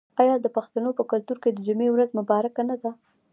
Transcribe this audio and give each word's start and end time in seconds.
آیا 0.21 0.35
د 0.41 0.47
پښتنو 0.57 0.89
په 0.97 1.03
کلتور 1.11 1.37
کې 1.43 1.49
د 1.51 1.59
جمعې 1.67 1.89
ورځ 1.91 2.09
مبارکه 2.19 2.61
نه 2.69 2.75
ده؟ 2.81 2.91